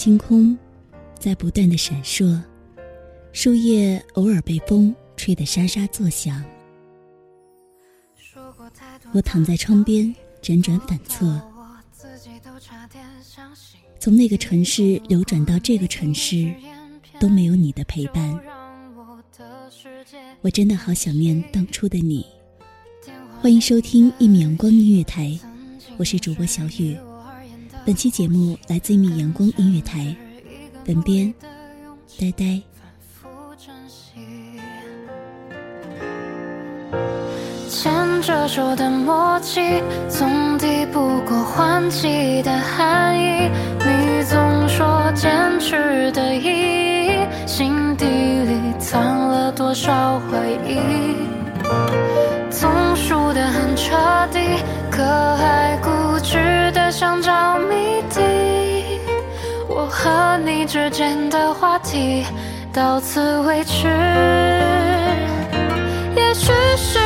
[0.00, 0.56] 星空
[1.18, 2.40] 在不断的闪烁，
[3.32, 6.42] 树叶偶尔被风吹得沙沙作响。
[9.12, 10.06] 我躺在窗边
[10.40, 11.38] 辗转反侧，
[13.98, 16.50] 从那个城市流转到这个城市，
[17.20, 18.40] 都没有你的陪伴。
[20.40, 22.24] 我真的好想念当初的你。
[23.38, 25.38] 欢迎收听一米阳光音乐台，
[25.98, 26.96] 我是主播小雨。
[27.86, 30.14] 本期节目来自一米阳光音乐台，
[30.84, 31.32] 本编
[32.18, 32.60] 呆呆。
[37.68, 43.50] 牵着手的默契，总抵不过换季的寒意。
[43.78, 50.76] 你总说坚持的意义，心底里藏了多少回忆？
[52.50, 53.96] 总输得很彻
[54.32, 54.38] 底，
[54.90, 55.02] 可
[55.36, 55.78] 还
[57.00, 58.20] 想找谜底。
[59.66, 62.26] 我和你之间的话题
[62.74, 63.88] 到此为止。
[66.14, 66.98] 也许是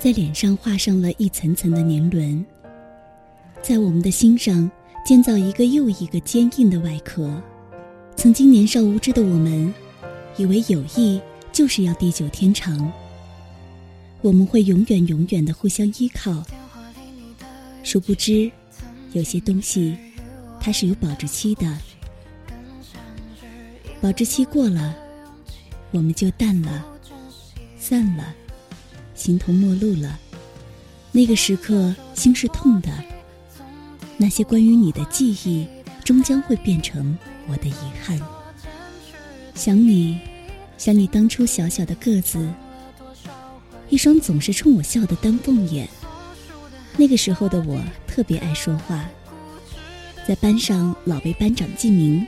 [0.00, 2.42] 在脸上画上了一层层的年轮，
[3.60, 4.68] 在我们的心上
[5.04, 7.30] 建造一个又一个坚硬的外壳。
[8.16, 9.74] 曾经年少无知的我们，
[10.38, 11.20] 以为友谊
[11.52, 12.90] 就是要地久天长，
[14.22, 16.42] 我们会永远永远的互相依靠。
[17.82, 18.50] 殊不知，
[19.12, 19.94] 有些东西
[20.58, 21.78] 它是有保质期的，
[24.00, 24.96] 保质期过了，
[25.90, 26.86] 我们就淡了，
[27.78, 28.34] 散了。
[29.20, 30.18] 形同陌路了。
[31.12, 32.90] 那个时刻，心是痛的。
[34.16, 35.66] 那些关于你的记忆，
[36.02, 38.18] 终将会变成我的遗憾。
[39.54, 40.18] 想你，
[40.78, 42.48] 想你当初小小的个子，
[43.90, 45.86] 一双总是冲我笑的丹凤眼。
[46.96, 49.04] 那个时候的我特别爱说话，
[50.26, 52.26] 在班上老被班长记名，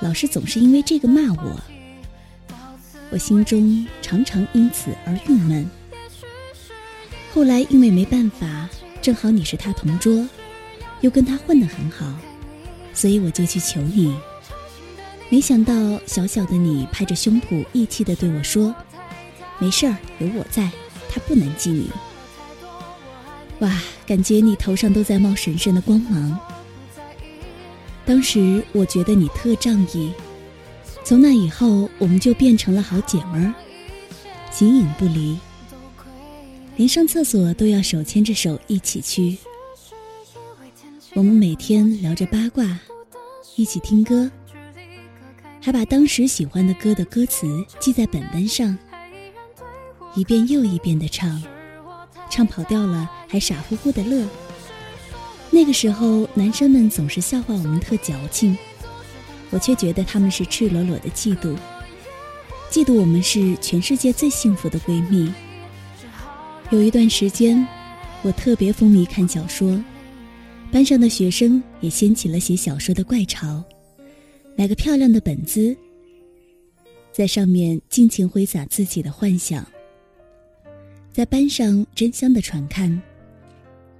[0.00, 1.60] 老师总是因为这个骂我。
[3.12, 5.68] 我心中常常因此而郁闷。
[7.34, 8.66] 后来因为没办法，
[9.02, 10.26] 正好你是他同桌，
[11.02, 12.10] 又跟他混得很好，
[12.94, 14.16] 所以我就去求你。
[15.28, 15.74] 没想到
[16.06, 18.74] 小小的你拍着胸脯义气地对我说
[19.60, 20.70] ：“没事儿，有我在，
[21.10, 21.90] 他不能记你。”
[23.60, 26.38] 哇，感觉你头上都在冒神圣的光芒。
[28.06, 30.12] 当时我觉得你特仗义。
[31.04, 33.54] 从那以后，我们就变成了好姐们儿，
[34.50, 35.36] 形影不离，
[36.76, 39.36] 连上厕所都要手牵着手一起去。
[41.14, 42.78] 我们每天聊着八卦，
[43.56, 44.30] 一起听歌，
[45.60, 47.46] 还把当时喜欢的歌的歌词
[47.78, 48.78] 记在本本上，
[50.14, 51.42] 一遍又一遍的唱，
[52.30, 54.26] 唱跑调了还傻乎乎的乐。
[55.50, 58.56] 那个时候，男生们总是笑话我们特矫情。
[59.52, 61.54] 我却觉得他们是赤裸裸的嫉妒，
[62.70, 65.32] 嫉妒我们是全世界最幸福的闺蜜。
[66.70, 67.64] 有一段时间，
[68.22, 69.78] 我特别风靡看小说，
[70.70, 73.62] 班上的学生也掀起了写小说的怪潮，
[74.56, 75.76] 买个漂亮的本子，
[77.12, 79.66] 在上面尽情挥洒自己的幻想，
[81.12, 83.00] 在班上争相的传看。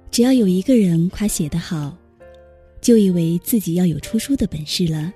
[0.09, 1.95] 只要有一个人夸写得好，
[2.81, 5.13] 就以为自己要有出书的本事了。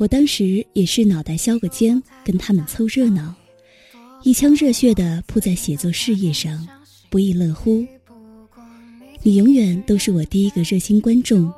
[0.00, 3.34] 我当时也是脑袋削个尖，跟他们凑热闹，
[4.22, 6.66] 一腔热血的扑在写作事业上，
[7.10, 7.86] 不亦乐乎。
[9.22, 11.52] 你永远都是我第一个热心观众，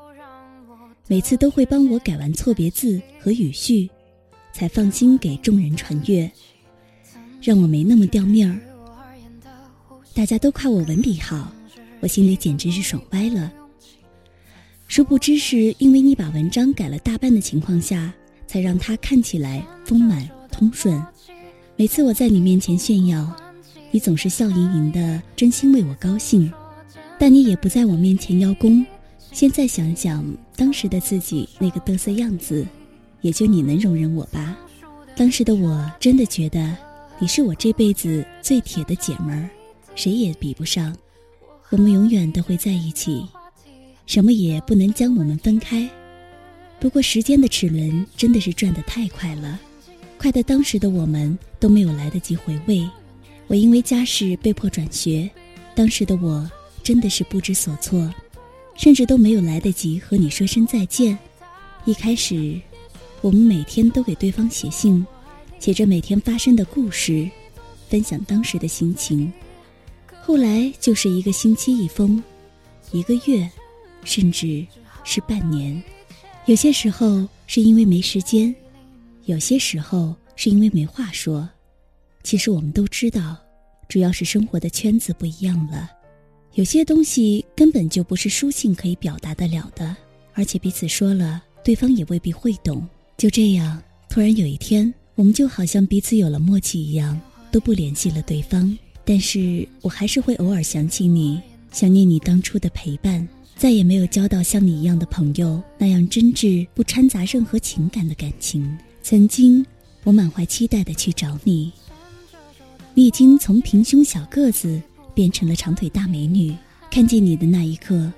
[1.07, 3.89] 每次都会帮我改完错别字和语序，
[4.53, 6.29] 才放心给众人传阅，
[7.41, 8.59] 让我没那么掉面儿。
[10.15, 11.55] 大家都夸我文笔好，
[12.01, 13.53] 我心里简直是爽歪了。
[14.89, 18.13] 殊不知是因为你把文章改了大半的情况下，
[18.53, 21.03] 才让它看起来丰满通顺。
[21.75, 23.35] 每次我在你面前炫耀，
[23.91, 26.53] 你总是笑盈盈的，真心为我高兴。
[27.19, 28.85] 但你也不在我面前邀功。
[29.31, 30.23] 现在想想，
[30.55, 32.67] 当时的自己那个嘚瑟样子，
[33.23, 34.55] 也就你能容忍我吧。
[35.17, 36.77] 当时的我真的觉得，
[37.19, 39.49] 你是我这辈子最铁的姐们儿，
[39.95, 40.95] 谁也比不上。
[41.71, 43.27] 我们永远都会在一起，
[44.05, 45.89] 什么也不能将我们分开。
[46.83, 49.57] 不过时间的齿轮真的是转得太快了，
[50.19, 52.85] 快的当时的我们都没有来得及回味。
[53.47, 55.31] 我因为家事被迫转学，
[55.77, 56.51] 当时的我
[56.83, 58.13] 真的是不知所措，
[58.75, 61.17] 甚至都没有来得及和你说声再见。
[61.85, 62.61] 一开始，
[63.21, 65.07] 我们每天都给对方写信，
[65.61, 67.31] 写着每天发生的故事，
[67.89, 69.33] 分享当时的心情。
[70.21, 72.21] 后来就是一个星期一封，
[72.91, 73.49] 一个月，
[74.03, 74.67] 甚至
[75.05, 75.81] 是半年。
[76.47, 78.53] 有些时候是因为没时间，
[79.27, 81.49] 有些时候是因为没话说。
[82.25, 83.37] 其实我们都知道，
[83.89, 85.89] 主要是生活的圈子不一样了。
[86.55, 89.97] 有些东西根本就不是书信可以表达得了的，
[90.35, 92.87] 而且彼此说了，对方也未必会懂。
[93.17, 97.19] 就这样，突然有一天，我们就好像彼此有了默契一样，
[97.53, 98.77] 都不联系了对方。
[99.05, 101.41] 但是我还是会偶尔想起你，
[101.71, 108.77] 想念你当初的陪伴，再也没有交到像你一样的朋友那样真挚不掺杂任何情感的感情。
[109.03, 109.65] 曾经，
[110.05, 111.73] 我满怀期待的去找你，
[112.95, 114.81] 你已经从平胸小个子
[115.15, 116.55] 变成了长腿大美女。
[116.91, 118.13] 看见你的那一刻，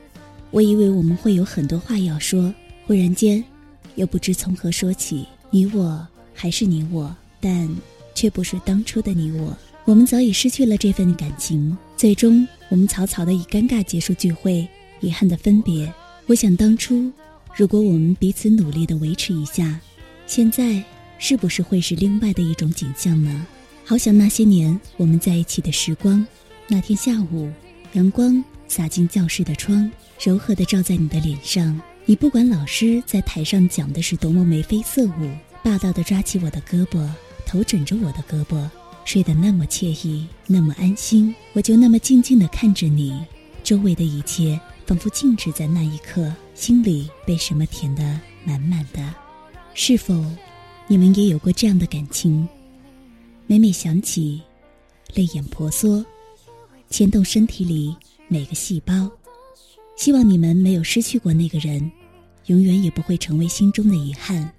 [0.50, 2.52] 我以为我们会有很多话要说，
[2.86, 3.42] 忽然间，
[3.94, 5.24] 又不知从何说起。
[5.50, 7.68] 你我还是你我，但
[8.14, 9.56] 却不是当初的你我。
[9.84, 14.66] 我们早已失去了这份感情，最终我们草草的以尴尬结束聚会，
[15.04, 15.92] 遗憾的分别。
[16.26, 17.12] 我想当初，
[17.54, 19.78] 如果我们彼此努力的维持一下，
[20.26, 20.82] 现在
[21.18, 23.46] 是不是会是另外的一种景象呢？
[23.84, 26.26] 好想那些年我们在一起的时光。
[26.66, 27.52] 那天下午，
[27.92, 29.90] 阳光洒进教室的窗，
[30.22, 31.78] 柔和的照在你的脸上。
[32.06, 35.30] 你不管老师在台上讲的是多么眉飞色舞，
[35.62, 37.06] 霸道的抓起我的胳膊，
[37.46, 38.66] 头枕着我的胳膊。
[39.04, 43.22] 睡得那么惬意，那么安心，我就那么静静地看着你，
[43.62, 48.02] 周围的一切仿佛静止在那一刻，心里被什么填得
[48.44, 49.02] 满满的。
[49.72, 50.14] 是否
[50.86, 52.46] 你们也有过这样的感情？
[53.46, 54.42] 每每想起，
[55.14, 56.04] 泪眼婆娑，
[56.90, 57.96] 牵动身体里
[58.28, 59.10] 每个细胞。
[59.96, 61.90] 希望你们没有失去过那个人，
[62.46, 64.52] 永远也不会成为心中的遗憾。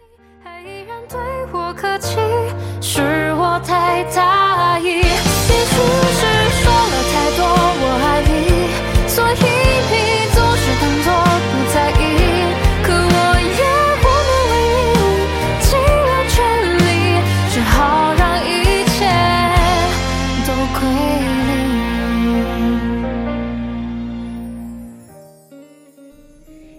[0.44, 1.20] 还依然对
[1.54, 2.16] 我客气，
[2.82, 3.02] 是
[3.34, 5.05] 我太大意。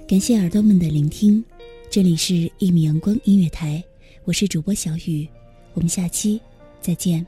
[0.08, 1.44] 感谢耳朵们的聆听，
[1.90, 3.82] 这里是《一米阳光音乐台》，
[4.24, 5.26] 我是主播小雨，
[5.74, 6.40] 我们下期
[6.80, 7.26] 再见。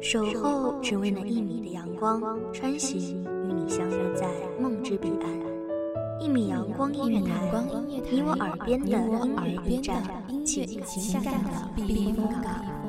[0.00, 2.18] 守候只为那一米的阳光，
[2.50, 4.26] 穿行与你相约在
[4.58, 5.30] 梦之彼岸。
[6.18, 7.52] 一米阳光音乐台，
[8.08, 10.02] 你我耳边的音乐驿站，
[10.46, 12.79] 情感的避风港。